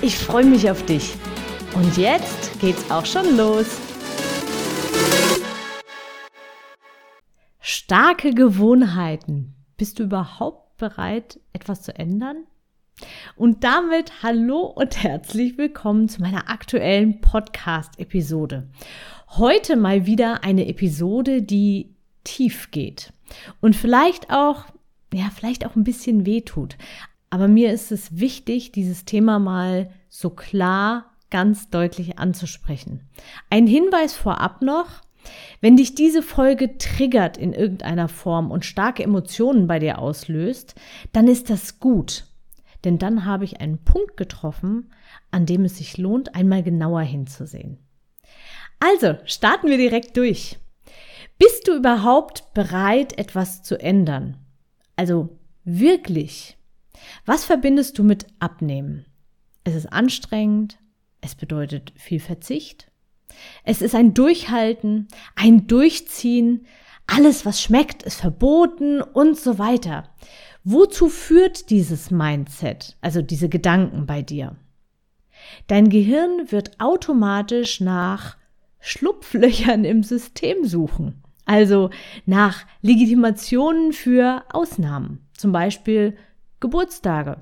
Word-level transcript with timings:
Ich 0.00 0.16
freue 0.16 0.44
mich 0.44 0.70
auf 0.70 0.86
dich. 0.86 1.14
Und 1.74 1.96
jetzt 1.96 2.60
geht's 2.60 2.88
auch 2.88 3.04
schon 3.04 3.36
los. 3.36 3.66
Starke 7.58 8.32
Gewohnheiten. 8.32 9.56
Bist 9.76 9.98
du 9.98 10.04
überhaupt 10.04 10.76
bereit, 10.76 11.40
etwas 11.52 11.82
zu 11.82 11.96
ändern? 11.96 12.44
Und 13.34 13.64
damit 13.64 14.22
hallo 14.22 14.60
und 14.66 15.02
herzlich 15.02 15.58
willkommen 15.58 16.08
zu 16.08 16.22
meiner 16.22 16.48
aktuellen 16.48 17.20
Podcast-Episode. 17.20 18.68
Heute 19.30 19.76
mal 19.76 20.06
wieder 20.06 20.44
eine 20.44 20.68
Episode, 20.68 21.42
die 21.42 21.96
tief 22.22 22.70
geht 22.70 23.12
und 23.60 23.74
vielleicht 23.74 24.30
auch, 24.30 24.66
ja, 25.12 25.28
vielleicht 25.34 25.66
auch 25.66 25.74
ein 25.74 25.84
bisschen 25.84 26.24
wehtut. 26.24 26.76
Aber 27.30 27.48
mir 27.48 27.72
ist 27.72 27.92
es 27.92 28.18
wichtig, 28.18 28.72
dieses 28.72 29.04
Thema 29.04 29.38
mal 29.38 29.90
so 30.08 30.30
klar, 30.30 31.12
ganz 31.30 31.68
deutlich 31.68 32.18
anzusprechen. 32.18 33.02
Ein 33.50 33.66
Hinweis 33.66 34.14
vorab 34.14 34.62
noch. 34.62 35.02
Wenn 35.60 35.76
dich 35.76 35.94
diese 35.94 36.22
Folge 36.22 36.78
triggert 36.78 37.36
in 37.36 37.52
irgendeiner 37.52 38.08
Form 38.08 38.50
und 38.50 38.64
starke 38.64 39.02
Emotionen 39.02 39.66
bei 39.66 39.78
dir 39.78 39.98
auslöst, 39.98 40.74
dann 41.12 41.28
ist 41.28 41.50
das 41.50 41.80
gut. 41.80 42.24
Denn 42.84 42.98
dann 42.98 43.24
habe 43.24 43.44
ich 43.44 43.60
einen 43.60 43.78
Punkt 43.78 44.16
getroffen, 44.16 44.90
an 45.30 45.44
dem 45.44 45.64
es 45.64 45.78
sich 45.78 45.98
lohnt, 45.98 46.34
einmal 46.34 46.62
genauer 46.62 47.02
hinzusehen. 47.02 47.78
Also, 48.80 49.18
starten 49.24 49.68
wir 49.68 49.76
direkt 49.76 50.16
durch. 50.16 50.58
Bist 51.38 51.68
du 51.68 51.76
überhaupt 51.76 52.54
bereit, 52.54 53.18
etwas 53.18 53.62
zu 53.62 53.80
ändern? 53.80 54.38
Also 54.96 55.38
wirklich 55.64 56.57
was 57.24 57.44
verbindest 57.44 57.98
du 57.98 58.04
mit 58.04 58.26
Abnehmen? 58.38 59.06
Es 59.64 59.74
ist 59.74 59.92
anstrengend, 59.92 60.78
es 61.20 61.34
bedeutet 61.34 61.92
viel 61.96 62.20
Verzicht, 62.20 62.90
es 63.64 63.82
ist 63.82 63.94
ein 63.94 64.14
Durchhalten, 64.14 65.08
ein 65.34 65.66
Durchziehen, 65.66 66.66
alles, 67.06 67.46
was 67.46 67.62
schmeckt, 67.62 68.02
ist 68.02 68.20
verboten 68.20 69.00
und 69.00 69.38
so 69.38 69.58
weiter. 69.58 70.04
Wozu 70.64 71.08
führt 71.08 71.70
dieses 71.70 72.10
Mindset, 72.10 72.96
also 73.00 73.22
diese 73.22 73.48
Gedanken 73.48 74.06
bei 74.06 74.22
dir? 74.22 74.56
Dein 75.66 75.88
Gehirn 75.88 76.50
wird 76.50 76.80
automatisch 76.80 77.80
nach 77.80 78.36
Schlupflöchern 78.80 79.84
im 79.84 80.02
System 80.02 80.64
suchen, 80.64 81.22
also 81.46 81.90
nach 82.26 82.66
Legitimationen 82.82 83.92
für 83.92 84.44
Ausnahmen, 84.52 85.26
zum 85.32 85.52
Beispiel 85.52 86.16
Geburtstage. 86.60 87.38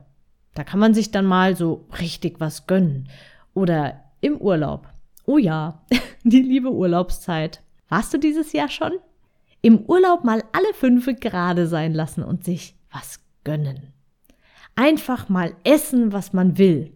Da 0.54 0.64
kann 0.64 0.80
man 0.80 0.94
sich 0.94 1.10
dann 1.10 1.26
mal 1.26 1.56
so 1.56 1.86
richtig 2.00 2.40
was 2.40 2.66
gönnen. 2.66 3.08
Oder 3.54 4.04
im 4.20 4.38
Urlaub. 4.38 4.88
Oh 5.24 5.38
ja, 5.38 5.82
die 6.24 6.42
liebe 6.42 6.70
Urlaubszeit. 6.70 7.62
Warst 7.88 8.12
du 8.14 8.18
dieses 8.18 8.52
Jahr 8.52 8.68
schon? 8.68 8.92
Im 9.62 9.80
Urlaub 9.80 10.24
mal 10.24 10.44
alle 10.52 10.74
fünfe 10.74 11.14
gerade 11.14 11.66
sein 11.66 11.92
lassen 11.94 12.22
und 12.22 12.44
sich 12.44 12.74
was 12.92 13.20
gönnen. 13.44 13.92
Einfach 14.74 15.28
mal 15.28 15.54
essen, 15.64 16.12
was 16.12 16.32
man 16.32 16.58
will. 16.58 16.92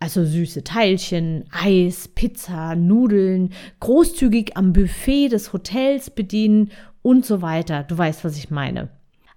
Also 0.00 0.24
süße 0.24 0.64
Teilchen, 0.64 1.44
Eis, 1.50 2.08
Pizza, 2.08 2.74
Nudeln, 2.74 3.52
großzügig 3.80 4.56
am 4.56 4.72
Buffet 4.72 5.28
des 5.28 5.52
Hotels 5.52 6.10
bedienen 6.10 6.70
und 7.02 7.24
so 7.24 7.42
weiter. 7.42 7.84
Du 7.84 7.96
weißt, 7.96 8.24
was 8.24 8.36
ich 8.36 8.50
meine. 8.50 8.90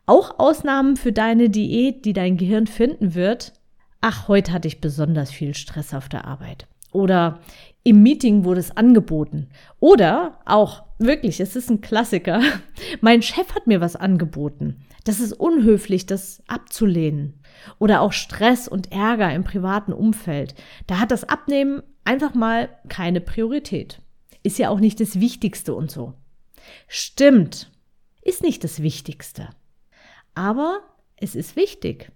Auch 0.09 0.39
Ausnahmen 0.39 0.95
für 0.95 1.11
deine 1.11 1.49
Diät, 1.49 2.05
die 2.05 2.13
dein 2.13 2.37
Gehirn 2.37 2.65
finden 2.65 3.13
wird. 3.13 3.51
Ach, 3.99 4.29
heute 4.29 4.53
hatte 4.53 4.69
ich 4.69 4.79
besonders 4.79 5.31
viel 5.31 5.53
Stress 5.53 5.93
auf 5.93 6.07
der 6.07 6.23
Arbeit. 6.23 6.65
Oder 6.93 7.41
im 7.83 8.03
Meeting 8.03 8.45
wurde 8.45 8.61
es 8.61 8.71
angeboten. 8.71 9.49
Oder 9.81 10.39
auch, 10.45 10.83
wirklich, 10.97 11.41
es 11.41 11.57
ist 11.57 11.69
ein 11.69 11.81
Klassiker. 11.81 12.41
Mein 13.01 13.21
Chef 13.21 13.53
hat 13.53 13.67
mir 13.67 13.81
was 13.81 13.97
angeboten. 13.97 14.85
Das 15.03 15.19
ist 15.19 15.33
unhöflich, 15.33 16.05
das 16.05 16.41
abzulehnen. 16.47 17.41
Oder 17.77 17.99
auch 17.99 18.13
Stress 18.13 18.69
und 18.69 18.93
Ärger 18.93 19.33
im 19.33 19.43
privaten 19.43 19.91
Umfeld. 19.91 20.55
Da 20.87 20.99
hat 20.99 21.11
das 21.11 21.25
Abnehmen 21.25 21.83
einfach 22.05 22.33
mal 22.33 22.69
keine 22.87 23.19
Priorität. 23.19 23.99
Ist 24.41 24.57
ja 24.57 24.69
auch 24.69 24.79
nicht 24.79 25.01
das 25.01 25.19
Wichtigste 25.19 25.75
und 25.75 25.91
so. 25.91 26.13
Stimmt, 26.87 27.69
ist 28.21 28.41
nicht 28.41 28.63
das 28.63 28.81
Wichtigste. 28.81 29.49
Aber 30.37 30.81
es 31.15 31.33
ist 31.33 31.55
wichtig. 31.55 32.11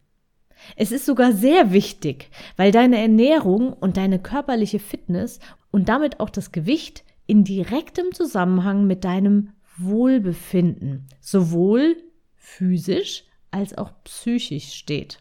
Es 0.75 0.91
ist 0.91 1.07
sogar 1.07 1.33
sehr 1.33 1.73
wichtig, 1.73 2.29
weil 2.55 2.71
deine 2.71 2.99
Ernährung 2.99 3.73
und 3.73 3.97
deine 3.97 4.19
körperliche 4.19 4.77
Fitness 4.77 5.39
und 5.71 5.89
damit 5.89 6.19
auch 6.19 6.29
das 6.29 6.51
Gewicht 6.51 7.03
in 7.25 7.43
direktem 7.43 8.13
Zusammenhang 8.13 8.85
mit 8.85 9.05
deinem 9.05 9.53
Wohlbefinden, 9.75 11.07
sowohl 11.19 11.97
physisch 12.35 13.23
als 13.49 13.75
auch 13.75 13.91
psychisch 14.03 14.71
steht. 14.71 15.17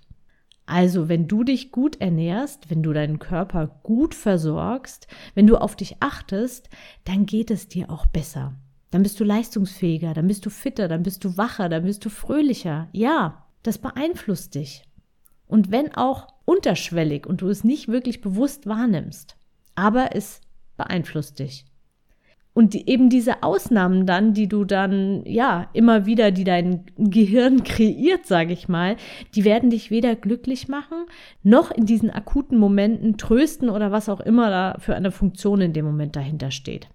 Also, 0.67 1.09
wenn 1.09 1.27
du 1.27 1.43
dich 1.43 1.73
gut 1.73 2.03
ernährst, 2.03 2.69
wenn 2.69 2.83
du 2.83 2.93
deinen 2.93 3.19
Körper 3.19 3.81
gut 3.83 4.15
versorgst, 4.15 5.07
wenn 5.35 5.47
du 5.47 5.57
auf 5.57 5.75
dich 5.75 5.97
achtest, 6.01 6.69
dann 7.05 7.25
geht 7.25 7.51
es 7.51 7.67
dir 7.67 7.89
auch 7.89 8.05
besser. 8.05 8.57
Dann 8.91 9.03
bist 9.03 9.21
du 9.21 9.25
leistungsfähiger, 9.25 10.15
dann 10.15 10.27
bist 10.27 10.45
du 10.47 10.51
fitter, 10.51 10.89
dann 10.89 11.03
bist 11.03 11.25
du 11.25 11.37
wacher, 11.37 11.69
dann 11.69 11.85
bist 11.85 12.05
du 12.05 12.11
fröhlicher. 12.11 12.89
Ja, 12.93 13.47
das 13.63 13.79
beeinflusst 13.79 14.55
dich. 14.55 14.85
Und 15.47 15.71
wenn 15.71 15.95
auch 15.95 16.29
unterschwellig 16.45 17.27
und 17.27 17.41
du 17.41 17.49
es 17.49 17.65
nicht 17.65 17.89
wirklich 17.89 18.21
bewusst 18.21 18.67
wahrnimmst, 18.67 19.37
aber 19.75 20.15
es 20.15 20.41
beeinflusst 20.77 21.39
dich. 21.39 21.67
Und 22.53 22.75
die, 22.75 22.89
eben 22.89 23.11
diese 23.11 23.45
Ausnahmen 23.45 24.07
dann, 24.07 24.35
die 24.35 24.49
du 24.49 24.65
dann, 24.65 25.25
ja, 25.25 25.69
immer 25.73 26.05
wieder, 26.07 26.33
die 26.33 26.43
dein 26.43 26.85
Gehirn 26.97 27.63
kreiert, 27.65 28.27
sage 28.27 28.53
ich 28.53 28.69
mal, 28.69 28.97
die 29.35 29.45
werden 29.45 29.71
dich 29.71 29.91
weder 29.91 30.17
glücklich 30.17 30.67
machen, 30.67 31.07
noch 31.45 31.71
in 31.71 31.87
diesen 31.87 32.11
akuten 32.11 32.59
Momenten 32.59 33.17
trösten 33.19 33.71
oder 33.71 33.93
was 33.93 34.09
auch 34.09 34.21
immer 34.21 34.51
da 34.51 34.77
für 34.81 34.97
eine 34.97 35.13
Funktion 35.13 35.61
in 35.61 35.73
dem 35.73 35.85
Moment 35.85 36.17
dahinter 36.17 36.51
steht. 36.51 36.89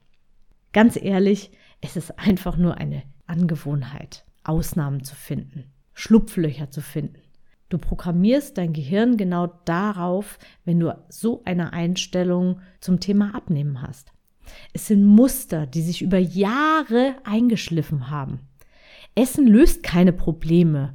Ganz 0.73 1.01
ehrlich, 1.01 1.51
es 1.81 1.95
ist 1.95 2.17
einfach 2.19 2.57
nur 2.57 2.77
eine 2.77 3.03
Angewohnheit, 3.27 4.25
Ausnahmen 4.43 5.03
zu 5.03 5.15
finden, 5.15 5.65
Schlupflöcher 5.93 6.71
zu 6.71 6.81
finden. 6.81 7.21
Du 7.69 7.77
programmierst 7.77 8.57
dein 8.57 8.73
Gehirn 8.73 9.17
genau 9.17 9.47
darauf, 9.65 10.37
wenn 10.65 10.79
du 10.79 10.95
so 11.09 11.41
eine 11.45 11.73
Einstellung 11.73 12.61
zum 12.79 12.99
Thema 12.99 13.33
Abnehmen 13.33 13.81
hast. 13.81 14.11
Es 14.73 14.87
sind 14.87 15.03
Muster, 15.03 15.65
die 15.65 15.81
sich 15.81 16.03
über 16.03 16.19
Jahre 16.19 17.15
eingeschliffen 17.23 18.09
haben. 18.09 18.41
Essen 19.15 19.47
löst 19.47 19.81
keine 19.81 20.13
Probleme, 20.13 20.93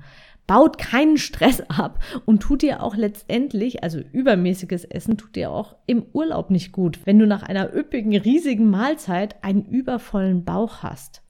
baut 0.51 0.79
keinen 0.79 1.17
Stress 1.17 1.61
ab 1.69 2.03
und 2.27 2.41
tut 2.41 2.63
dir 2.63 2.83
auch 2.83 2.97
letztendlich, 2.97 3.85
also 3.85 4.01
übermäßiges 4.01 4.85
Essen 4.85 5.17
tut 5.17 5.37
dir 5.37 5.53
auch 5.53 5.77
im 5.87 6.05
Urlaub 6.13 6.51
nicht 6.51 6.73
gut, 6.73 7.07
wenn 7.07 7.21
du 7.21 7.27
nach 7.29 7.45
einer 7.45 7.73
üppigen, 7.73 8.17
riesigen 8.17 8.69
Mahlzeit 8.69 9.45
einen 9.45 9.65
übervollen 9.65 10.45
Bauch 10.45 10.83
hast. 10.83 11.23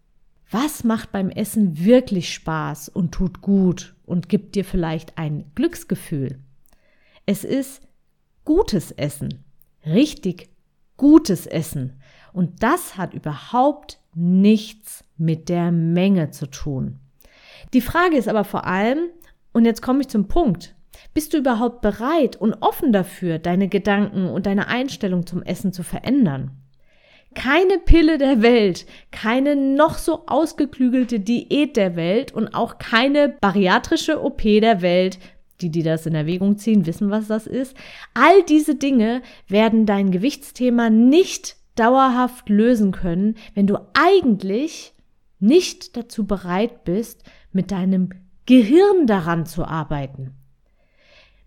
Was 0.50 0.84
macht 0.84 1.12
beim 1.12 1.28
Essen 1.28 1.84
wirklich 1.84 2.32
Spaß 2.32 2.88
und 2.88 3.12
tut 3.12 3.43
gut 3.43 3.94
und 4.06 4.31
gibt 4.31 4.55
dir 4.55 4.64
vielleicht 4.64 5.19
ein 5.19 5.50
Glücksgefühl? 5.55 6.38
Es 7.26 7.44
ist 7.44 7.82
gutes 8.46 8.90
Essen, 8.90 9.44
richtig 9.84 10.49
gutes 10.96 11.46
Essen. 11.46 12.00
Und 12.32 12.62
das 12.62 12.96
hat 12.96 13.12
überhaupt 13.12 14.00
nichts 14.14 15.05
mit 15.19 15.50
der 15.50 15.72
Menge 15.72 16.31
zu 16.31 16.46
tun. 16.46 17.00
Die 17.72 17.80
Frage 17.80 18.16
ist 18.16 18.28
aber 18.28 18.44
vor 18.44 18.66
allem, 18.66 19.10
und 19.52 19.64
jetzt 19.64 19.82
komme 19.82 20.00
ich 20.00 20.08
zum 20.08 20.28
Punkt, 20.28 20.74
bist 21.14 21.32
du 21.32 21.38
überhaupt 21.38 21.80
bereit 21.80 22.36
und 22.36 22.54
offen 22.60 22.92
dafür, 22.92 23.38
deine 23.38 23.68
Gedanken 23.68 24.26
und 24.26 24.46
deine 24.46 24.68
Einstellung 24.68 25.26
zum 25.26 25.42
Essen 25.42 25.72
zu 25.72 25.82
verändern? 25.82 26.52
Keine 27.34 27.78
Pille 27.78 28.18
der 28.18 28.42
Welt, 28.42 28.86
keine 29.12 29.54
noch 29.54 29.98
so 29.98 30.26
ausgeklügelte 30.26 31.20
Diät 31.20 31.76
der 31.76 31.94
Welt 31.94 32.32
und 32.32 32.54
auch 32.54 32.78
keine 32.78 33.28
bariatrische 33.40 34.22
OP 34.22 34.42
der 34.42 34.82
Welt 34.82 35.18
Die, 35.60 35.70
die 35.70 35.82
das 35.82 36.06
in 36.06 36.14
Erwägung 36.14 36.56
ziehen, 36.56 36.86
wissen, 36.86 37.10
was 37.10 37.28
das 37.28 37.46
ist. 37.46 37.76
All 38.14 38.42
diese 38.44 38.76
Dinge 38.76 39.20
werden 39.46 39.84
dein 39.84 40.10
Gewichtsthema 40.10 40.88
nicht 40.88 41.56
dauerhaft 41.74 42.48
lösen 42.48 42.92
können, 42.92 43.36
wenn 43.54 43.66
du 43.66 43.78
eigentlich 43.92 44.94
nicht 45.38 45.96
dazu 45.96 46.26
bereit 46.26 46.84
bist, 46.84 47.24
mit 47.52 47.70
deinem 47.70 48.11
Gehirn 48.47 49.06
daran 49.06 49.47
zu 49.47 49.64
arbeiten. 49.64 50.35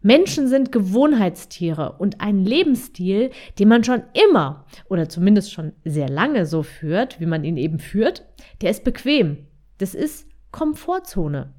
Menschen 0.02 0.50
sind 0.50 0.74
Gewohnheitstiere 0.74 1.96
und 1.98 2.20
ein 2.20 2.44
Lebensstil, 2.44 3.32
den 3.58 3.70
man 3.70 3.86
schon 3.86 4.04
immer 4.14 4.66
oder 4.90 5.08
zumindest 5.08 5.54
schon 5.54 5.72
sehr 5.86 6.10
lange 6.10 6.46
so 6.46 6.62
führt, 6.62 7.22
wie 7.22 7.26
man 7.26 7.46
ihn 7.46 7.56
eben 7.56 7.80
führt, 7.80 8.26
der 8.62 8.70
ist 8.70 8.84
bequem. 8.84 9.48
Das 9.78 9.96
ist 9.96 10.28
Komfortzone. 10.52 11.54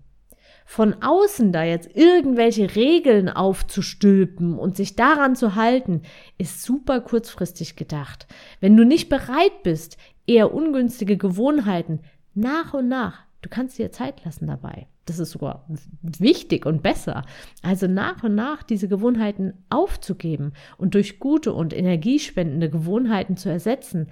Von 0.66 1.02
außen 1.02 1.52
da 1.52 1.64
jetzt 1.64 1.94
irgendwelche 1.94 2.74
Regeln 2.74 3.28
aufzustülpen 3.28 4.58
und 4.58 4.76
sich 4.76 4.96
daran 4.96 5.36
zu 5.36 5.54
halten, 5.54 6.02
ist 6.38 6.62
super 6.62 7.00
kurzfristig 7.00 7.76
gedacht. 7.76 8.26
Wenn 8.60 8.76
du 8.76 8.84
nicht 8.84 9.08
bereit 9.08 9.62
bist, 9.62 9.98
eher 10.26 10.54
ungünstige 10.54 11.16
Gewohnheiten 11.16 12.00
nach 12.34 12.74
und 12.74 12.88
nach, 12.88 13.24
du 13.44 13.48
kannst 13.48 13.78
dir 13.78 13.92
Zeit 13.92 14.24
lassen 14.24 14.46
dabei 14.46 14.86
das 15.06 15.18
ist 15.18 15.32
sogar 15.32 15.66
wichtig 16.02 16.66
und 16.66 16.82
besser. 16.82 17.24
Also 17.62 17.86
nach 17.86 18.22
und 18.22 18.34
nach 18.34 18.62
diese 18.62 18.88
Gewohnheiten 18.88 19.54
aufzugeben 19.70 20.52
und 20.78 20.94
durch 20.94 21.18
gute 21.18 21.52
und 21.52 21.74
energiespendende 21.74 22.70
Gewohnheiten 22.70 23.36
zu 23.36 23.48
ersetzen, 23.48 24.08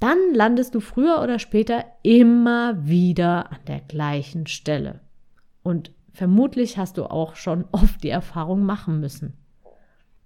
dann 0.00 0.18
landest 0.34 0.74
du 0.74 0.80
früher 0.80 1.20
oder 1.22 1.38
später 1.38 1.84
immer 2.02 2.86
wieder 2.86 3.52
an 3.52 3.58
der 3.68 3.80
gleichen 3.80 4.46
Stelle. 4.48 5.00
Und 5.62 5.92
vermutlich 6.12 6.76
hast 6.76 6.98
du 6.98 7.04
auch 7.04 7.36
schon 7.36 7.64
oft 7.70 8.02
die 8.02 8.08
Erfahrung 8.08 8.64
machen 8.64 8.98
müssen. 8.98 9.34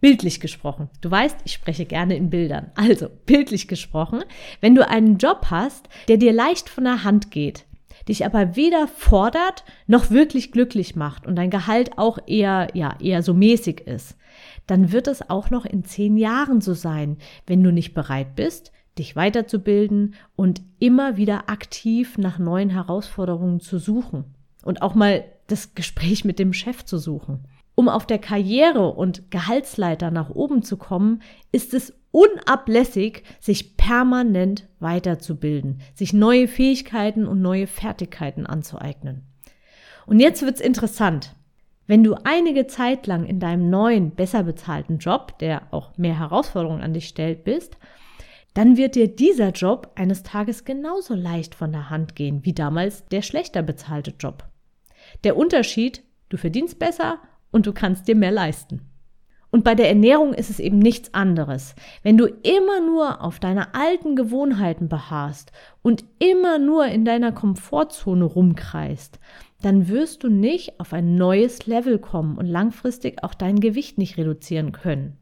Bildlich 0.01 0.41
gesprochen. 0.41 0.89
Du 1.01 1.11
weißt, 1.11 1.39
ich 1.45 1.53
spreche 1.53 1.85
gerne 1.85 2.17
in 2.17 2.31
Bildern. 2.31 2.71
Also, 2.75 3.09
bildlich 3.27 3.67
gesprochen, 3.67 4.25
wenn 4.61 4.75
du 4.75 4.87
einen 4.87 5.19
Job 5.19 5.47
hast, 5.51 5.89
der 6.09 6.17
dir 6.17 6.33
leicht 6.33 6.69
von 6.69 6.85
der 6.85 7.03
Hand 7.03 7.31
geht, 7.31 7.66
dich 8.09 8.25
aber 8.25 8.57
weder 8.57 8.87
fordert 8.89 9.65
noch 9.87 10.11
wirklich 10.11 10.53
glücklich 10.53 10.97
macht 10.97 11.27
und 11.27 11.37
dein 11.37 11.51
Gehalt 11.51 11.99
auch 11.99 12.19
eher, 12.27 12.69
ja, 12.75 12.97
eher 13.01 13.23
so 13.23 13.35
mäßig 13.35 13.81
ist, 13.83 14.17
dann 14.67 14.93
wird 14.93 15.09
es 15.09 15.29
auch 15.29 15.51
noch 15.51 15.65
in 15.65 15.85
zehn 15.85 16.17
Jahren 16.17 16.61
so 16.61 16.75
sein, 16.75 17.19
wenn 17.47 17.63
du 17.63 17.73
nicht 17.73 17.95
bereit 17.95 18.35
bist, 18.37 18.73
dich 18.99 19.17
weiterzubilden 19.17 20.15
und 20.37 20.63
immer 20.79 21.17
wieder 21.17 21.49
aktiv 21.49 22.19
nach 22.19 22.39
neuen 22.39 22.71
Herausforderungen 22.71 23.61
zu 23.61 23.79
suchen 23.79 24.25
und 24.65 24.83
auch 24.83 24.95
mal 24.95 25.25
das 25.47 25.75
Gespräch 25.75 26.25
mit 26.25 26.39
dem 26.39 26.53
Chef 26.53 26.85
zu 26.85 26.99
suchen. 26.99 27.45
Um 27.75 27.89
auf 27.89 28.07
der 28.07 28.19
Karriere 28.19 28.93
und 28.95 29.31
Gehaltsleiter 29.31 30.11
nach 30.11 30.31
oben 30.31 30.63
zu 30.63 30.79
kommen, 30.79 31.21
ist 31.53 31.75
es 31.75 31.93
unablässig, 32.17 33.25
sich 33.41 33.77
permanent 33.77 34.67
weiterzubilden, 34.81 35.83
sich 35.93 36.15
neue 36.15 36.49
Fähigkeiten 36.49 37.27
und 37.27 37.43
neue 37.43 37.67
Fertigkeiten 37.67 38.47
anzueignen. 38.47 39.27
Und 40.07 40.21
jetzt 40.21 40.41
wird's 40.41 40.63
interessant. 40.63 41.37
Wenn 41.87 42.03
du 42.03 42.15
einige 42.25 42.67
Zeit 42.67 43.07
lang 43.07 43.27
in 43.27 43.39
deinem 43.39 43.69
neuen, 43.69 44.13
besser 44.13 44.45
bezahlten 44.45 44.97
Job, 44.97 45.39
der 45.41 45.71
auch 45.73 45.99
mehr 45.99 46.19
Herausforderungen 46.19 46.83
an 46.83 46.95
dich 46.95 47.07
stellt, 47.07 47.45
bist, 47.45 47.77
dann 48.55 48.79
wird 48.79 48.95
dir 48.95 49.15
dieser 49.15 49.51
Job 49.51 49.93
eines 49.95 50.23
Tages 50.23 50.65
genauso 50.65 51.13
leicht 51.13 51.55
von 51.55 51.71
der 51.71 51.91
Hand 51.91 52.17
gehen 52.17 52.47
wie 52.47 52.55
damals 52.55 53.05
der 53.09 53.21
schlechter 53.21 53.61
bezahlte 53.61 54.15
Job. 54.19 54.49
Der 55.25 55.37
Unterschied, 55.37 56.03
du 56.31 56.39
verdienst 56.39 56.79
besser 56.79 57.19
und 57.51 57.67
du 57.67 57.75
kannst 57.75 58.09
dir 58.09 58.17
mehr 58.17 58.33
leisten. 58.33 58.96
Und 59.57 59.63
bei 59.63 59.75
der 59.75 59.89
Ernährung 59.89 60.35
ist 60.35 60.51
es 60.51 60.61
eben 60.61 60.79
nichts 60.79 61.15
anderes. 61.15 61.75
Wenn 62.03 62.19
du 62.19 62.27
immer 62.27 62.83
nur 62.85 63.23
auf 63.23 63.41
deine 63.41 63.75
alten 63.75 64.15
Gewohnheiten 64.15 64.91
beharrst 64.91 65.51
und 65.81 66.05
immer 66.19 66.59
nur 66.59 66.85
in 66.89 67.07
deiner 67.07 67.33
Komfortzone 67.33 68.27
rumkreist, 68.27 69.19
dann 69.63 69.89
wirst 69.89 70.23
du 70.23 70.29
nicht 70.29 70.79
auf 70.79 70.93
ein 70.93 71.15
neues 71.15 71.65
Level 71.67 71.99
kommen 71.99 72.37
und 72.37 72.45
langfristig 72.45 73.25
auch 73.25 73.33
dein 73.33 73.59
Gewicht 73.59 73.97
nicht 73.97 74.19
reduzieren 74.19 74.73
können. 74.73 75.17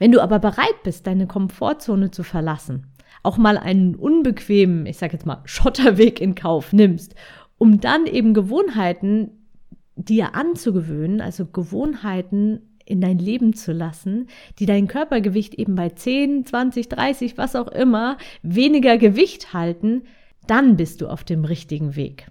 Wenn 0.00 0.10
du 0.10 0.20
aber 0.20 0.40
bereit 0.40 0.82
bist, 0.82 1.06
deine 1.06 1.28
Komfortzone 1.28 2.10
zu 2.10 2.24
verlassen, 2.24 2.88
auch 3.22 3.38
mal 3.38 3.56
einen 3.58 3.94
unbequemen, 3.94 4.86
ich 4.86 4.98
sage 4.98 5.12
jetzt 5.12 5.24
mal, 5.24 5.40
Schotterweg 5.44 6.20
in 6.20 6.34
Kauf 6.34 6.72
nimmst, 6.72 7.14
um 7.58 7.80
dann 7.80 8.06
eben 8.06 8.34
Gewohnheiten 8.34 9.30
dir 9.94 10.34
anzugewöhnen, 10.34 11.20
also 11.20 11.46
Gewohnheiten 11.46 12.71
in 12.86 13.00
dein 13.00 13.18
Leben 13.18 13.52
zu 13.54 13.72
lassen, 13.72 14.28
die 14.58 14.66
dein 14.66 14.88
Körpergewicht 14.88 15.54
eben 15.54 15.74
bei 15.74 15.88
10, 15.88 16.46
20, 16.46 16.88
30, 16.88 17.38
was 17.38 17.56
auch 17.56 17.68
immer, 17.68 18.18
weniger 18.42 18.98
Gewicht 18.98 19.52
halten, 19.52 20.02
dann 20.46 20.76
bist 20.76 21.00
du 21.00 21.08
auf 21.08 21.24
dem 21.24 21.44
richtigen 21.44 21.96
Weg. 21.96 22.30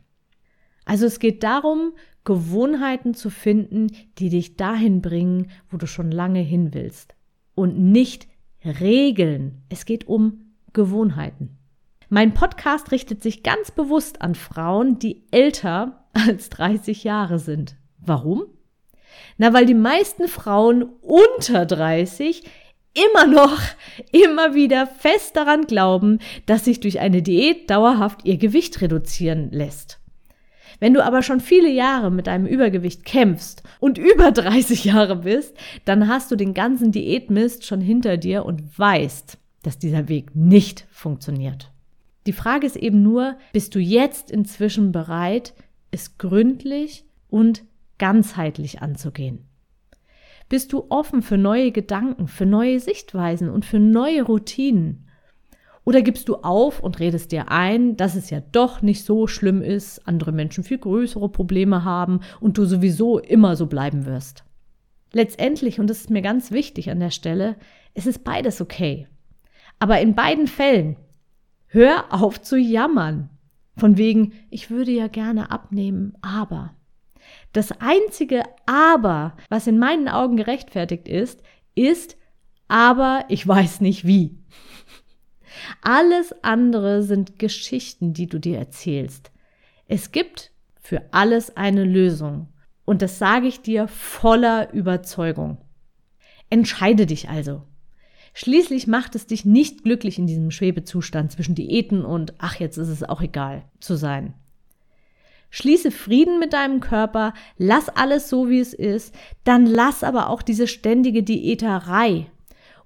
Also 0.85 1.05
es 1.05 1.19
geht 1.19 1.43
darum, 1.43 1.93
Gewohnheiten 2.23 3.13
zu 3.13 3.29
finden, 3.29 3.87
die 4.17 4.29
dich 4.29 4.57
dahin 4.57 5.01
bringen, 5.01 5.49
wo 5.69 5.77
du 5.77 5.87
schon 5.87 6.11
lange 6.11 6.41
hin 6.41 6.73
willst. 6.73 7.15
Und 7.55 7.79
nicht 7.79 8.27
Regeln. 8.63 9.63
Es 9.69 9.85
geht 9.85 10.07
um 10.07 10.53
Gewohnheiten. 10.73 11.57
Mein 12.09 12.33
Podcast 12.33 12.91
richtet 12.91 13.23
sich 13.23 13.41
ganz 13.41 13.71
bewusst 13.71 14.21
an 14.21 14.35
Frauen, 14.35 14.99
die 14.99 15.23
älter 15.31 16.05
als 16.13 16.49
30 16.49 17.03
Jahre 17.03 17.39
sind. 17.39 17.77
Warum? 17.99 18.43
Na, 19.37 19.53
weil 19.53 19.65
die 19.65 19.73
meisten 19.73 20.27
Frauen 20.27 20.83
unter 21.01 21.65
30 21.65 22.43
immer 22.93 23.25
noch, 23.25 23.59
immer 24.11 24.53
wieder 24.53 24.87
fest 24.87 25.35
daran 25.35 25.65
glauben, 25.65 26.19
dass 26.45 26.65
sich 26.65 26.79
durch 26.79 26.99
eine 26.99 27.21
Diät 27.21 27.69
dauerhaft 27.69 28.25
ihr 28.25 28.37
Gewicht 28.37 28.81
reduzieren 28.81 29.49
lässt. 29.51 29.99
Wenn 30.79 30.93
du 30.93 31.05
aber 31.05 31.21
schon 31.21 31.39
viele 31.39 31.69
Jahre 31.69 32.09
mit 32.11 32.27
deinem 32.27 32.47
Übergewicht 32.47 33.05
kämpfst 33.05 33.61
und 33.79 33.97
über 33.97 34.31
30 34.31 34.85
Jahre 34.85 35.17
bist, 35.17 35.55
dann 35.85 36.07
hast 36.07 36.31
du 36.31 36.35
den 36.35 36.53
ganzen 36.53 36.91
Diätmist 36.91 37.65
schon 37.65 37.81
hinter 37.81 38.17
dir 38.17 38.45
und 38.45 38.77
weißt, 38.77 39.37
dass 39.61 39.77
dieser 39.77 40.09
Weg 40.09 40.35
nicht 40.35 40.87
funktioniert. 40.91 41.71
Die 42.25 42.33
Frage 42.33 42.65
ist 42.65 42.75
eben 42.75 43.03
nur, 43.03 43.37
bist 43.53 43.75
du 43.75 43.79
jetzt 43.79 44.31
inzwischen 44.31 44.91
bereit, 44.91 45.53
es 45.91 46.17
gründlich 46.17 47.05
und 47.29 47.63
ganzheitlich 48.01 48.81
anzugehen? 48.81 49.45
Bist 50.49 50.73
du 50.73 50.87
offen 50.89 51.21
für 51.21 51.37
neue 51.37 51.71
Gedanken, 51.71 52.27
für 52.27 52.47
neue 52.47 52.79
Sichtweisen 52.79 53.47
und 53.47 53.63
für 53.63 53.79
neue 53.79 54.23
Routinen? 54.23 55.07
Oder 55.85 56.01
gibst 56.01 56.27
du 56.27 56.37
auf 56.37 56.81
und 56.81 56.99
redest 56.99 57.31
dir 57.31 57.51
ein, 57.51 57.95
dass 57.97 58.15
es 58.15 58.31
ja 58.31 58.41
doch 58.51 58.81
nicht 58.81 59.05
so 59.05 59.27
schlimm 59.27 59.61
ist, 59.61 60.07
andere 60.07 60.31
Menschen 60.31 60.63
viel 60.63 60.79
größere 60.79 61.29
Probleme 61.29 61.83
haben 61.83 62.21
und 62.39 62.57
du 62.57 62.65
sowieso 62.65 63.19
immer 63.19 63.55
so 63.55 63.67
bleiben 63.67 64.05
wirst? 64.07 64.43
Letztendlich, 65.13 65.79
und 65.79 65.87
das 65.87 65.99
ist 65.99 66.09
mir 66.09 66.23
ganz 66.23 66.51
wichtig 66.51 66.89
an 66.89 66.99
der 66.99 67.11
Stelle, 67.11 67.55
es 67.93 68.07
ist 68.07 68.23
beides 68.23 68.61
okay. 68.61 69.07
Aber 69.77 70.01
in 70.01 70.15
beiden 70.15 70.47
Fällen, 70.47 70.95
hör 71.67 72.05
auf 72.09 72.41
zu 72.41 72.57
jammern. 72.57 73.29
Von 73.77 73.97
wegen, 73.97 74.33
ich 74.49 74.71
würde 74.71 74.91
ja 74.91 75.07
gerne 75.07 75.51
abnehmen, 75.51 76.13
aber. 76.21 76.73
Das 77.53 77.71
einzige 77.79 78.43
Aber, 78.65 79.35
was 79.49 79.67
in 79.67 79.77
meinen 79.77 80.07
Augen 80.07 80.37
gerechtfertigt 80.37 81.07
ist, 81.07 81.41
ist, 81.75 82.17
aber 82.67 83.25
ich 83.27 83.45
weiß 83.45 83.81
nicht 83.81 84.05
wie. 84.05 84.37
Alles 85.81 86.33
andere 86.43 87.03
sind 87.03 87.39
Geschichten, 87.39 88.13
die 88.13 88.27
du 88.27 88.39
dir 88.39 88.57
erzählst. 88.57 89.31
Es 89.87 90.11
gibt 90.11 90.51
für 90.79 91.03
alles 91.11 91.57
eine 91.57 91.83
Lösung. 91.83 92.47
Und 92.85 93.01
das 93.01 93.19
sage 93.19 93.47
ich 93.47 93.61
dir 93.61 93.87
voller 93.87 94.73
Überzeugung. 94.73 95.57
Entscheide 96.49 97.05
dich 97.05 97.29
also. 97.29 97.63
Schließlich 98.33 98.87
macht 98.87 99.15
es 99.15 99.27
dich 99.27 99.45
nicht 99.45 99.83
glücklich 99.83 100.17
in 100.17 100.27
diesem 100.27 100.51
Schwebezustand 100.51 101.31
zwischen 101.31 101.55
Diäten 101.55 102.05
und 102.05 102.33
ach, 102.37 102.55
jetzt 102.55 102.77
ist 102.77 102.87
es 102.87 103.03
auch 103.03 103.21
egal 103.21 103.65
zu 103.79 103.95
sein. 103.95 104.33
Schließe 105.51 105.91
Frieden 105.91 106.39
mit 106.39 106.53
deinem 106.53 106.79
Körper, 106.79 107.33
lass 107.57 107.89
alles 107.89 108.29
so, 108.29 108.49
wie 108.49 108.59
es 108.59 108.73
ist, 108.73 109.13
dann 109.43 109.65
lass 109.65 110.03
aber 110.03 110.29
auch 110.29 110.41
diese 110.41 110.65
ständige 110.65 111.23
Diäterei. 111.23 112.31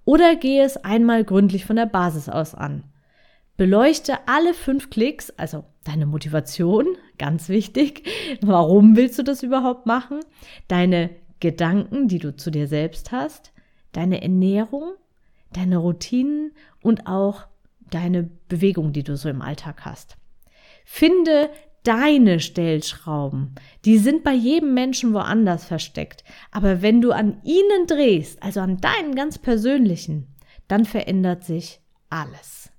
Oder 0.04 0.36
gehe 0.36 0.64
es 0.64 0.76
einmal 0.78 1.24
gründlich 1.24 1.66
von 1.66 1.76
der 1.76 1.86
Basis 1.86 2.28
aus 2.28 2.56
an. 2.56 2.84
Beleuchte 3.56 4.18
alle 4.28 4.54
fünf 4.54 4.90
Klicks, 4.90 5.30
also 5.38 5.64
deine 5.84 6.08
Motivation, 6.08 6.88
ganz 7.18 7.50
wichtig. 7.50 8.04
Warum 8.42 8.96
willst 8.96 9.18
du 9.20 9.24
das 9.24 9.44
überhaupt 9.44 9.86
machen? 9.86 10.20
Deine 10.68 11.12
Gedanken, 11.40 12.08
die 12.08 12.20
du 12.20 12.36
zu 12.36 12.50
dir 12.50 12.68
selbst 12.68 13.12
hast, 13.12 13.54
deine 13.92 14.22
Ernährung, 14.22 14.96
deine 15.54 15.78
Routinen 15.78 16.52
und 16.82 17.08
auch 17.08 17.48
deine 17.92 18.30
Bewegung, 18.50 18.92
die 18.92 19.04
du 19.04 19.16
so 19.16 19.30
im 19.30 19.42
Alltag 19.42 19.86
hast. 19.86 20.18
Finde 20.84 21.50
deine 21.86 22.40
Stellschrauben. 22.40 23.56
Die 23.86 23.98
sind 23.98 24.24
bei 24.24 24.34
jedem 24.34 24.74
Menschen 24.74 25.14
woanders 25.14 25.66
versteckt. 25.66 26.24
Aber 26.52 26.82
wenn 26.82 27.00
du 27.00 27.12
an 27.12 27.42
ihnen 27.44 27.88
drehst, 27.88 28.44
also 28.44 28.60
an 28.60 28.78
deinen 28.78 29.16
ganz 29.16 29.38
persönlichen, 29.38 30.28
dann 30.68 30.84
verändert 30.84 31.44
sich 31.44 31.80
alles. 32.10 32.72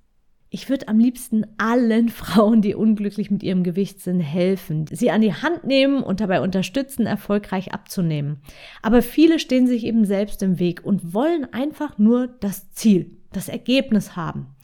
Ich 0.49 0.69
würde 0.69 0.87
am 0.87 0.99
liebsten 0.99 1.45
allen 1.57 2.09
Frauen, 2.09 2.61
die 2.61 2.75
unglücklich 2.75 3.31
mit 3.31 3.43
ihrem 3.43 3.63
Gewicht 3.63 4.01
sind, 4.01 4.19
helfen, 4.19 4.85
sie 4.91 5.11
an 5.11 5.21
die 5.21 5.33
Hand 5.33 5.63
nehmen 5.63 6.03
und 6.03 6.19
dabei 6.19 6.41
unterstützen, 6.41 7.05
erfolgreich 7.05 7.73
abzunehmen. 7.73 8.41
Aber 8.81 9.01
viele 9.01 9.39
stehen 9.39 9.67
sich 9.67 9.85
eben 9.85 10.05
selbst 10.05 10.43
im 10.43 10.59
Weg 10.59 10.85
und 10.85 11.13
wollen 11.13 11.51
einfach 11.53 11.97
nur 11.97 12.27
das 12.27 12.71
Ziel, 12.71 13.17
das 13.31 13.49
Ergebnis 13.49 14.15
haben, 14.15 14.55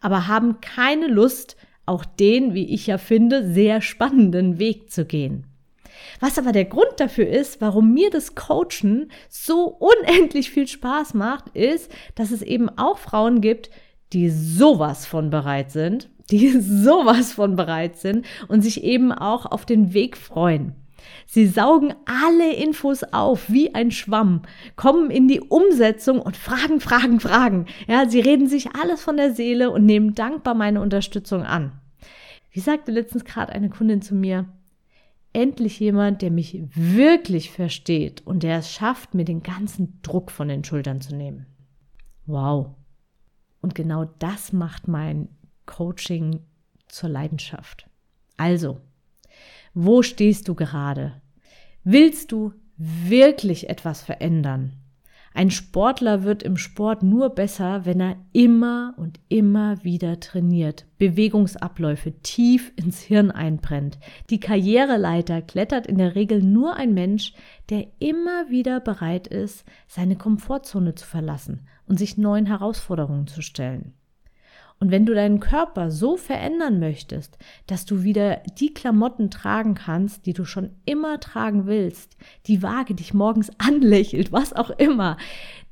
aber 0.00 0.28
haben 0.28 0.60
keine 0.60 1.06
Lust, 1.06 1.56
auch 1.86 2.04
den, 2.04 2.54
wie 2.54 2.72
ich 2.72 2.86
ja 2.86 2.98
finde, 2.98 3.52
sehr 3.52 3.80
spannenden 3.80 4.58
Weg 4.58 4.90
zu 4.90 5.04
gehen. 5.04 5.46
Was 6.20 6.38
aber 6.38 6.52
der 6.52 6.64
Grund 6.64 6.92
dafür 6.98 7.28
ist, 7.28 7.60
warum 7.60 7.92
mir 7.92 8.10
das 8.10 8.34
Coachen 8.34 9.10
so 9.28 9.64
unendlich 9.64 10.50
viel 10.50 10.66
Spaß 10.66 11.14
macht, 11.14 11.48
ist, 11.50 11.90
dass 12.14 12.30
es 12.30 12.42
eben 12.42 12.68
auch 12.68 12.98
Frauen 12.98 13.40
gibt, 13.40 13.70
die 14.12 14.28
sowas 14.28 15.06
von 15.06 15.30
bereit 15.30 15.70
sind, 15.70 16.10
die 16.30 16.48
sowas 16.60 17.32
von 17.32 17.56
bereit 17.56 17.96
sind 17.96 18.26
und 18.48 18.62
sich 18.62 18.84
eben 18.84 19.12
auch 19.12 19.46
auf 19.46 19.66
den 19.66 19.94
Weg 19.94 20.16
freuen. 20.16 20.74
Sie 21.26 21.46
saugen 21.46 21.94
alle 22.04 22.54
Infos 22.54 23.02
auf 23.04 23.50
wie 23.50 23.74
ein 23.74 23.90
Schwamm, 23.90 24.42
kommen 24.76 25.10
in 25.10 25.28
die 25.28 25.40
Umsetzung 25.40 26.20
und 26.20 26.36
fragen, 26.36 26.80
fragen, 26.80 27.20
fragen. 27.20 27.66
Ja, 27.86 28.08
sie 28.08 28.20
reden 28.20 28.46
sich 28.46 28.74
alles 28.74 29.02
von 29.02 29.16
der 29.16 29.34
Seele 29.34 29.70
und 29.70 29.86
nehmen 29.86 30.14
dankbar 30.14 30.54
meine 30.54 30.80
Unterstützung 30.80 31.42
an. 31.42 31.72
Wie 32.50 32.60
sagte 32.60 32.92
letztens 32.92 33.24
gerade 33.24 33.52
eine 33.52 33.70
Kundin 33.70 34.02
zu 34.02 34.14
mir, 34.14 34.46
endlich 35.32 35.80
jemand, 35.80 36.22
der 36.22 36.30
mich 36.30 36.62
wirklich 36.74 37.50
versteht 37.50 38.26
und 38.26 38.42
der 38.42 38.58
es 38.58 38.70
schafft, 38.70 39.14
mir 39.14 39.24
den 39.24 39.42
ganzen 39.42 40.00
Druck 40.02 40.30
von 40.30 40.48
den 40.48 40.64
Schultern 40.64 41.00
zu 41.00 41.16
nehmen. 41.16 41.46
Wow. 42.26 42.74
Und 43.60 43.74
genau 43.74 44.04
das 44.18 44.52
macht 44.52 44.88
mein 44.88 45.28
Coaching 45.66 46.40
zur 46.88 47.08
Leidenschaft. 47.08 47.88
Also, 48.36 48.80
wo 49.74 50.02
stehst 50.02 50.48
du 50.48 50.54
gerade? 50.54 51.20
Willst 51.84 52.32
du 52.32 52.52
wirklich 52.76 53.68
etwas 53.70 54.02
verändern? 54.02 54.72
Ein 55.34 55.50
Sportler 55.50 56.24
wird 56.24 56.42
im 56.42 56.58
Sport 56.58 57.02
nur 57.02 57.30
besser, 57.30 57.86
wenn 57.86 58.00
er 58.00 58.16
immer 58.32 58.92
und 58.98 59.18
immer 59.30 59.82
wieder 59.82 60.20
trainiert, 60.20 60.84
Bewegungsabläufe 60.98 62.12
tief 62.20 62.70
ins 62.76 63.00
Hirn 63.00 63.30
einbrennt. 63.30 63.98
Die 64.28 64.40
Karriereleiter 64.40 65.40
klettert 65.40 65.86
in 65.86 65.96
der 65.96 66.14
Regel 66.14 66.42
nur 66.42 66.76
ein 66.76 66.92
Mensch, 66.92 67.32
der 67.70 67.86
immer 67.98 68.50
wieder 68.50 68.78
bereit 68.80 69.26
ist, 69.26 69.64
seine 69.86 70.16
Komfortzone 70.16 70.94
zu 70.94 71.06
verlassen 71.06 71.66
und 71.86 71.98
sich 71.98 72.18
neuen 72.18 72.44
Herausforderungen 72.44 73.26
zu 73.26 73.40
stellen. 73.40 73.94
Und 74.82 74.90
wenn 74.90 75.06
du 75.06 75.14
deinen 75.14 75.38
Körper 75.38 75.92
so 75.92 76.16
verändern 76.16 76.80
möchtest, 76.80 77.38
dass 77.68 77.84
du 77.84 78.02
wieder 78.02 78.42
die 78.58 78.74
Klamotten 78.74 79.30
tragen 79.30 79.76
kannst, 79.76 80.26
die 80.26 80.32
du 80.32 80.44
schon 80.44 80.70
immer 80.84 81.20
tragen 81.20 81.66
willst, 81.66 82.16
die 82.48 82.64
Waage 82.64 82.96
dich 82.96 83.14
morgens 83.14 83.52
anlächelt, 83.58 84.32
was 84.32 84.52
auch 84.52 84.70
immer, 84.70 85.18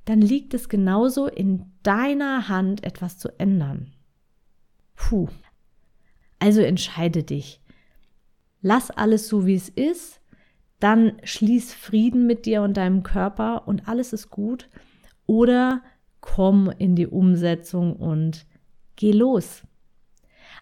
dann 0.05 0.21
liegt 0.21 0.55
es 0.55 0.69
genauso 0.69 1.27
in 1.27 1.65
deiner 1.83 2.49
Hand, 2.49 2.85
etwas 2.85 3.19
zu 3.19 3.37
ändern. 3.37 3.91
Puh. 4.95 5.27
Also 6.39 6.61
entscheide 6.61 7.25
dich. 7.25 7.61
Lass 8.63 8.93
alles 8.93 9.27
so, 9.27 9.45
wie 9.45 9.57
es 9.57 9.69
ist, 9.69 10.21
dann 10.79 11.15
schließ 11.25 11.75
Frieden 11.75 12.29
mit 12.29 12.47
dir 12.47 12.63
und 12.63 12.77
deinem 12.77 13.03
Körper 13.03 13.67
und 13.67 13.89
alles 13.89 14.13
ist 14.13 14.31
gut. 14.31 14.69
Oder 15.27 15.83
komm 16.21 16.73
in 16.79 16.95
die 16.95 17.09
Umsetzung 17.09 17.97
und 17.97 18.47
geh 19.01 19.13
los. 19.13 19.63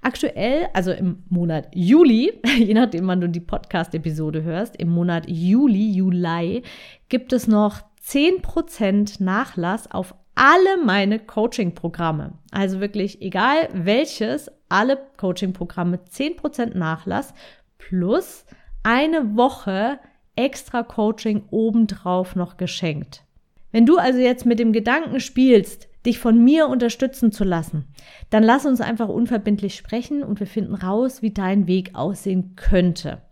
Aktuell, 0.01 0.69
also 0.73 0.93
im 0.93 1.25
Monat 1.29 1.69
Juli, 1.75 2.33
je 2.59 2.73
nachdem, 2.73 3.09
wann 3.09 3.21
du 3.21 3.29
die 3.29 3.41
Podcast-Episode 3.41 4.45
hörst, 4.45 4.77
im 4.77 4.91
Monat 4.91 5.29
Juli, 5.29 5.91
Juli, 5.91 6.63
gibt 7.09 7.33
es 7.33 7.49
noch 7.49 7.81
10% 8.07 9.23
Nachlass 9.23 9.91
auf 9.91 10.15
alle 10.37 10.85
meine 10.85 11.19
Coaching-Programme. 11.19 12.35
Also 12.53 12.79
wirklich, 12.79 13.21
egal 13.21 13.69
welches, 13.73 14.49
alle 14.69 14.99
Coaching-Programme 15.17 15.99
10% 16.09 16.79
Nachlass 16.79 17.35
plus 17.77 18.47
eine 18.85 19.37
Woche 19.37 19.99
extra 20.37 20.85
Coaching 20.85 21.43
obendrauf 21.51 22.37
noch 22.37 22.57
geschenkt. 22.57 23.25
Wenn 23.73 23.85
du 23.85 23.99
also 23.99 24.21
jetzt 24.21 24.47
mit 24.47 24.61
dem 24.61 24.73
Gedanken 24.73 25.19
spielst, 25.19 25.88
dich 26.09 26.19
von 26.19 26.43
mir 26.43 26.69
unterstützen 26.69 27.31
zu 27.31 27.45
lassen, 27.45 27.85
dann 28.31 28.43
lass 28.43 28.67
uns 28.67 28.81
einfach 28.81 29.09
unverbindlich 29.09 29.77
sprechen 29.77 30.23
und 30.23 30.41
wir 30.41 30.47
finden 30.47 30.75
raus, 30.75 31.23
wie 31.23 31.31
dein 31.31 31.67
Weg 31.69 31.95
aussehen 31.95 32.55
könnte. 32.57 33.23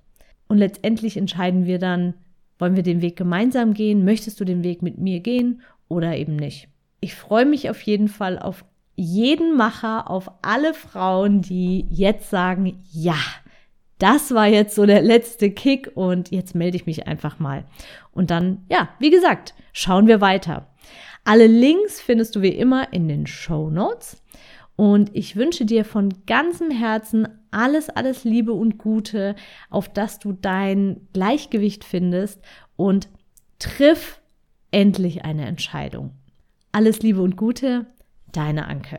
Und 0.46 0.58
letztendlich 0.58 1.16
entscheiden 1.16 1.66
wir 1.66 1.78
dann, 1.78 2.14
wollen 2.58 2.76
wir 2.76 2.82
den 2.82 3.02
Weg 3.02 3.16
gemeinsam 3.16 3.74
gehen, 3.74 4.04
möchtest 4.04 4.38
du 4.38 4.44
den 4.44 4.62
Weg 4.62 4.82
mit 4.82 4.98
mir 4.98 5.20
gehen 5.20 5.62
oder 5.88 6.16
eben 6.16 6.36
nicht. 6.36 6.68
Ich 7.00 7.14
freue 7.14 7.46
mich 7.46 7.68
auf 7.68 7.80
jeden 7.82 8.08
Fall 8.08 8.38
auf 8.38 8.64
jeden 8.94 9.56
Macher, 9.56 10.10
auf 10.10 10.30
alle 10.42 10.72
Frauen, 10.72 11.42
die 11.42 11.86
jetzt 11.90 12.30
sagen, 12.30 12.82
ja, 12.90 13.18
das 13.98 14.34
war 14.34 14.46
jetzt 14.46 14.74
so 14.74 14.86
der 14.86 15.02
letzte 15.02 15.50
Kick 15.50 15.90
und 15.94 16.30
jetzt 16.30 16.54
melde 16.54 16.76
ich 16.76 16.86
mich 16.86 17.06
einfach 17.06 17.38
mal. 17.38 17.64
Und 18.12 18.30
dann, 18.30 18.64
ja, 18.70 18.88
wie 18.98 19.10
gesagt, 19.10 19.54
schauen 19.72 20.06
wir 20.06 20.20
weiter. 20.20 20.66
Alle 21.26 21.48
Links 21.48 22.00
findest 22.00 22.36
du 22.36 22.42
wie 22.42 22.50
immer 22.50 22.92
in 22.92 23.08
den 23.08 23.26
Show 23.26 23.68
Notes. 23.68 24.22
Und 24.76 25.10
ich 25.12 25.34
wünsche 25.34 25.64
dir 25.64 25.84
von 25.84 26.14
ganzem 26.24 26.70
Herzen 26.70 27.26
alles, 27.50 27.90
alles 27.90 28.22
Liebe 28.22 28.52
und 28.52 28.78
Gute, 28.78 29.34
auf 29.68 29.92
dass 29.92 30.20
du 30.20 30.32
dein 30.32 31.08
Gleichgewicht 31.12 31.82
findest 31.82 32.40
und 32.76 33.08
triff 33.58 34.20
endlich 34.70 35.24
eine 35.24 35.46
Entscheidung. 35.46 36.12
Alles 36.70 37.02
Liebe 37.02 37.22
und 37.22 37.36
Gute, 37.36 37.86
deine 38.30 38.68
Anke. 38.68 38.98